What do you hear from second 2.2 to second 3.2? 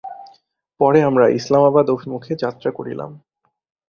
যাত্রা করিলাম।